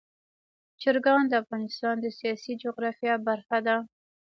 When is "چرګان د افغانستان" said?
0.81-1.95